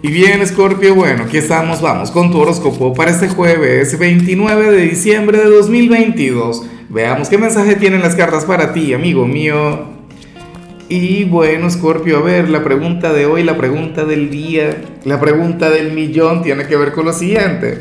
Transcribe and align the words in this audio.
Y 0.00 0.12
bien, 0.12 0.46
Scorpio, 0.46 0.94
bueno, 0.94 1.24
aquí 1.24 1.38
estamos, 1.38 1.82
vamos 1.82 2.12
con 2.12 2.30
tu 2.30 2.38
horóscopo 2.38 2.94
para 2.94 3.10
este 3.10 3.28
jueves 3.28 3.98
29 3.98 4.70
de 4.70 4.82
diciembre 4.82 5.38
de 5.38 5.50
2022. 5.50 6.66
Veamos 6.88 7.28
qué 7.28 7.36
mensaje 7.36 7.74
tienen 7.74 8.00
las 8.00 8.14
cartas 8.14 8.44
para 8.44 8.72
ti, 8.72 8.94
amigo 8.94 9.26
mío. 9.26 9.86
Y 10.88 11.24
bueno, 11.24 11.68
Scorpio, 11.68 12.18
a 12.18 12.22
ver, 12.22 12.48
la 12.48 12.62
pregunta 12.62 13.12
de 13.12 13.26
hoy, 13.26 13.42
la 13.42 13.56
pregunta 13.56 14.04
del 14.04 14.30
día, 14.30 14.82
la 15.04 15.18
pregunta 15.18 15.68
del 15.68 15.92
millón 15.92 16.42
tiene 16.44 16.68
que 16.68 16.76
ver 16.76 16.92
con 16.92 17.06
lo 17.06 17.12
siguiente. 17.12 17.78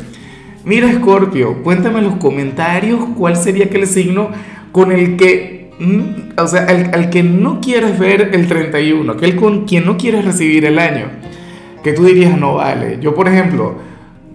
Mira, 0.65 0.91
Scorpio, 0.91 1.61
cuéntame 1.61 1.99
en 1.99 2.05
los 2.05 2.15
comentarios 2.15 2.99
cuál 3.15 3.35
sería 3.35 3.65
aquel 3.65 3.85
signo 3.85 4.31
con 4.71 4.91
el 4.91 5.17
que, 5.17 5.69
mm, 5.77 6.39
o 6.41 6.47
sea, 6.47 6.65
al, 6.65 6.89
al 6.95 7.11
que 7.11 7.21
no 7.21 7.61
quieres 7.61 7.99
ver 7.99 8.31
el 8.33 8.47
31, 8.47 9.11
aquel 9.11 9.35
con 9.35 9.65
quien 9.65 9.85
no 9.85 9.97
quieres 9.97 10.25
recibir 10.25 10.65
el 10.65 10.79
año 10.79 11.26
que 11.87 11.93
tú 11.93 12.03
dirías, 12.03 12.37
no 12.37 12.55
vale. 12.55 12.97
Yo, 12.99 13.15
por 13.15 13.29
ejemplo, 13.29 13.75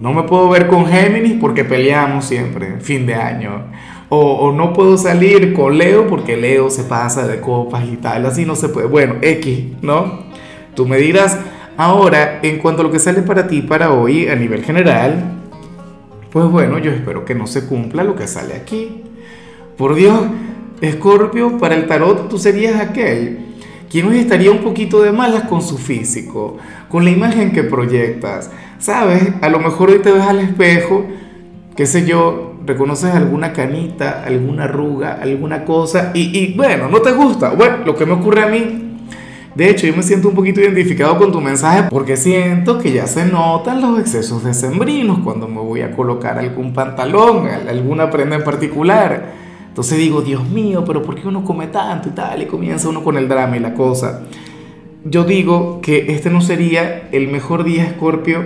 no 0.00 0.14
me 0.14 0.22
puedo 0.22 0.48
ver 0.48 0.68
con 0.68 0.86
Géminis 0.86 1.34
porque 1.38 1.66
peleamos 1.66 2.24
siempre, 2.24 2.80
fin 2.80 3.04
de 3.04 3.14
año. 3.14 3.66
O, 4.08 4.18
o, 4.18 4.52
no 4.52 4.72
puedo 4.72 4.96
salir 4.96 5.52
con 5.52 5.76
Leo 5.76 6.06
porque 6.06 6.38
Leo 6.38 6.70
se 6.70 6.84
pasa 6.84 7.28
de 7.28 7.40
copas 7.40 7.84
y 7.84 7.96
tal, 7.96 8.24
así 8.24 8.46
no 8.46 8.56
se 8.56 8.70
puede. 8.70 8.86
Bueno, 8.86 9.16
X, 9.20 9.64
¿no? 9.82 10.20
Tú 10.74 10.86
me 10.86 10.96
dirás, 10.96 11.38
ahora, 11.76 12.40
en 12.42 12.56
cuanto 12.56 12.80
a 12.80 12.84
lo 12.86 12.90
que 12.90 12.98
sale 12.98 13.20
para 13.20 13.46
ti 13.46 13.60
para 13.60 13.92
hoy 13.92 14.28
a 14.28 14.34
nivel 14.34 14.64
general, 14.64 15.22
pues 16.30 16.46
bueno, 16.46 16.78
yo 16.78 16.90
espero 16.90 17.26
que 17.26 17.34
no 17.34 17.46
se 17.46 17.66
cumpla 17.66 18.02
lo 18.02 18.16
que 18.16 18.28
sale 18.28 18.54
aquí. 18.54 19.02
Por 19.76 19.94
Dios, 19.94 20.18
Escorpio, 20.80 21.58
para 21.58 21.74
el 21.74 21.86
tarot 21.86 22.30
tú 22.30 22.38
serías 22.38 22.80
aquel 22.80 23.51
quien 23.92 24.08
hoy 24.08 24.18
estaría 24.18 24.50
un 24.50 24.58
poquito 24.60 25.02
de 25.02 25.12
malas 25.12 25.42
con 25.42 25.60
su 25.60 25.76
físico, 25.76 26.56
con 26.88 27.04
la 27.04 27.10
imagen 27.10 27.52
que 27.52 27.62
proyectas. 27.62 28.50
¿Sabes? 28.78 29.34
A 29.42 29.50
lo 29.50 29.60
mejor 29.60 29.90
hoy 29.90 29.98
te 29.98 30.10
ves 30.10 30.22
al 30.22 30.38
espejo, 30.38 31.04
qué 31.76 31.84
sé 31.84 32.06
yo, 32.06 32.54
reconoces 32.64 33.14
alguna 33.14 33.52
canita, 33.52 34.24
alguna 34.24 34.64
arruga, 34.64 35.18
alguna 35.20 35.66
cosa, 35.66 36.10
y, 36.14 36.36
y 36.36 36.54
bueno, 36.54 36.88
no 36.88 37.02
te 37.02 37.12
gusta. 37.12 37.50
Bueno, 37.50 37.84
lo 37.84 37.94
que 37.94 38.06
me 38.06 38.14
ocurre 38.14 38.42
a 38.42 38.46
mí 38.46 38.82
de 39.54 39.68
hecho, 39.68 39.86
yo 39.86 39.94
me 39.94 40.02
siento 40.02 40.28
un 40.28 40.34
poquito 40.34 40.62
identificado 40.62 41.18
con 41.18 41.30
tu 41.30 41.42
mensaje 41.42 41.88
porque 41.90 42.16
siento 42.16 42.78
que 42.78 42.90
ya 42.90 43.06
se 43.06 43.26
notan 43.26 43.82
los 43.82 44.00
excesos 44.00 44.42
de 44.42 44.54
sembrinos 44.54 45.18
cuando 45.22 45.46
me 45.46 45.60
voy 45.60 45.82
a 45.82 45.94
colocar 45.94 46.38
algún 46.38 46.72
pantalón, 46.72 47.46
alguna 47.68 48.08
prenda 48.08 48.36
en 48.36 48.44
particular. 48.44 49.41
Entonces 49.72 49.96
digo, 49.96 50.20
Dios 50.20 50.46
mío, 50.50 50.84
pero 50.86 51.02
¿por 51.02 51.14
qué 51.14 51.26
uno 51.26 51.46
come 51.46 51.66
tanto 51.68 52.10
y 52.10 52.12
tal? 52.12 52.42
Y 52.42 52.44
comienza 52.44 52.90
uno 52.90 53.02
con 53.02 53.16
el 53.16 53.26
drama 53.26 53.56
y 53.56 53.60
la 53.60 53.72
cosa. 53.72 54.20
Yo 55.02 55.24
digo 55.24 55.80
que 55.80 56.12
este 56.12 56.28
no 56.28 56.42
sería 56.42 57.08
el 57.10 57.28
mejor 57.28 57.64
día, 57.64 57.84
Escorpio, 57.84 58.42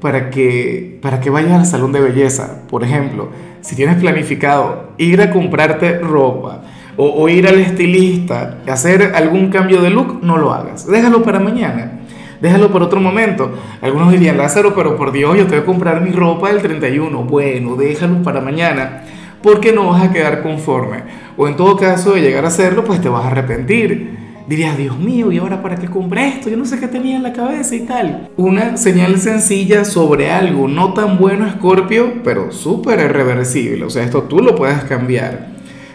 para 0.00 0.30
que, 0.30 1.00
para 1.02 1.20
que 1.20 1.28
vayas 1.28 1.58
al 1.58 1.66
salón 1.66 1.90
de 1.90 2.00
belleza. 2.00 2.62
Por 2.70 2.84
ejemplo, 2.84 3.30
si 3.62 3.74
tienes 3.74 3.96
planificado 3.96 4.90
ir 4.96 5.20
a 5.20 5.32
comprarte 5.32 5.98
ropa 5.98 6.62
o, 6.96 7.20
o 7.20 7.28
ir 7.28 7.48
al 7.48 7.58
estilista, 7.58 8.60
hacer 8.68 9.16
algún 9.16 9.50
cambio 9.50 9.82
de 9.82 9.90
look, 9.90 10.20
no 10.22 10.36
lo 10.36 10.52
hagas. 10.52 10.86
Déjalo 10.86 11.24
para 11.24 11.40
mañana. 11.40 11.98
Déjalo 12.40 12.70
para 12.70 12.84
otro 12.84 13.00
momento. 13.00 13.50
Algunos 13.82 14.12
dirían, 14.12 14.38
Lázaro, 14.38 14.72
pero 14.76 14.96
por 14.96 15.10
Dios, 15.10 15.36
yo 15.36 15.48
te 15.48 15.56
voy 15.56 15.62
a 15.62 15.66
comprar 15.66 16.00
mi 16.00 16.12
ropa 16.12 16.52
del 16.52 16.62
31. 16.62 17.24
Bueno, 17.24 17.74
déjalo 17.74 18.22
para 18.22 18.40
mañana 18.40 19.02
porque 19.42 19.72
no 19.72 19.88
vas 19.88 20.02
a 20.02 20.12
quedar 20.12 20.42
conforme. 20.42 21.02
O 21.36 21.48
en 21.48 21.56
todo 21.56 21.76
caso 21.76 22.12
de 22.12 22.20
llegar 22.20 22.44
a 22.44 22.48
hacerlo, 22.48 22.84
pues 22.84 23.00
te 23.00 23.08
vas 23.08 23.24
a 23.24 23.28
arrepentir. 23.28 24.18
Dirías, 24.46 24.76
Dios 24.76 24.98
mío, 24.98 25.30
¿y 25.30 25.38
ahora 25.38 25.62
para 25.62 25.76
qué 25.76 25.86
compré 25.86 26.26
esto? 26.26 26.50
Yo 26.50 26.56
no 26.56 26.64
sé 26.64 26.80
qué 26.80 26.88
tenía 26.88 27.16
en 27.16 27.22
la 27.22 27.32
cabeza 27.32 27.76
y 27.76 27.80
tal. 27.80 28.30
Una 28.36 28.76
señal 28.76 29.18
sencilla 29.18 29.84
sobre 29.84 30.30
algo 30.30 30.66
no 30.66 30.92
tan 30.92 31.18
bueno, 31.18 31.46
Escorpio, 31.46 32.14
pero 32.24 32.50
súper 32.50 32.98
irreversible. 32.98 33.84
O 33.84 33.90
sea, 33.90 34.02
esto 34.02 34.24
tú 34.24 34.40
lo 34.40 34.56
puedes 34.56 34.82
cambiar. 34.84 35.50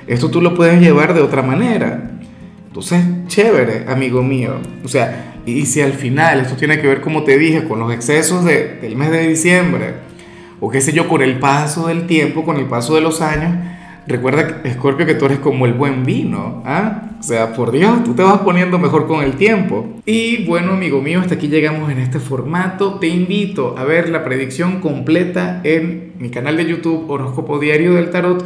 Esto 0.08 0.30
tú 0.30 0.42
lo 0.42 0.56
puedes 0.56 0.80
llevar 0.80 1.14
de 1.14 1.22
otra 1.22 1.42
manera. 1.42 2.12
Entonces, 2.68 3.04
chévere, 3.28 3.86
amigo 3.88 4.24
mío. 4.24 4.54
O 4.84 4.88
sea, 4.88 5.36
y 5.46 5.66
si 5.66 5.82
al 5.82 5.94
final 5.94 6.40
esto 6.40 6.56
tiene 6.56 6.80
que 6.80 6.88
ver, 6.88 7.02
como 7.02 7.24
te 7.24 7.38
dije, 7.38 7.66
con 7.66 7.80
los 7.80 7.94
excesos 7.94 8.46
de, 8.46 8.80
del 8.82 8.96
mes 8.96 9.12
de 9.12 9.28
diciembre, 9.28 9.94
o 10.60 10.70
qué 10.70 10.82
sé 10.82 10.94
yo, 10.94 11.08
con 11.08 11.22
el 11.22 11.40
paso 11.40 11.88
del 11.88 12.08
tiempo, 12.08 12.44
con 12.44 12.58
el 12.58 12.66
paso 12.66 12.96
de 12.96 13.02
los 13.02 13.22
años, 13.22 13.54
recuerda, 14.08 14.62
Scorpio, 14.74 15.06
que 15.06 15.16
tú 15.16 15.26
eres 15.26 15.40
como 15.40 15.66
el 15.66 15.74
buen 15.74 16.06
vino, 16.06 16.62
¿ah? 16.66 17.02
O 17.20 17.24
sea, 17.24 17.54
por 17.54 17.72
Dios, 17.72 18.04
tú 18.04 18.14
te 18.14 18.22
vas 18.22 18.40
poniendo 18.40 18.78
mejor 18.78 19.08
con 19.08 19.24
el 19.24 19.34
tiempo. 19.34 19.86
Y 20.06 20.46
bueno, 20.46 20.74
amigo 20.74 21.02
mío, 21.02 21.22
hasta 21.22 21.36
aquí 21.36 21.48
llegamos 21.48 21.92
en 21.92 21.98
este 21.98 22.20
formato. 22.20 23.00
Te 23.00 23.08
invito 23.08 23.76
a 23.78 23.84
ver 23.84 24.10
la 24.10 24.24
predicción 24.24 24.80
completa 24.80 25.62
en 25.64 26.14
mi 26.20 26.30
canal 26.30 26.58
de 26.58 26.68
YouTube 26.68 27.10
Horóscopo 27.10 27.58
Diario 27.58 27.96
del 27.96 28.12
Tarot 28.12 28.46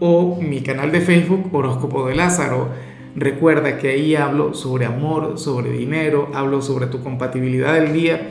o 0.00 0.40
mi 0.40 0.60
canal 0.62 0.90
de 0.90 1.00
Facebook 1.02 1.54
Horóscopo 1.54 2.08
de 2.08 2.16
Lázaro. 2.16 2.70
Recuerda 3.14 3.78
que 3.78 3.90
ahí 3.90 4.16
hablo 4.16 4.54
sobre 4.54 4.86
amor, 4.86 5.38
sobre 5.38 5.70
dinero, 5.70 6.28
hablo 6.34 6.62
sobre 6.62 6.86
tu 6.86 7.02
compatibilidad 7.02 7.74
del 7.74 7.92
día 7.92 8.30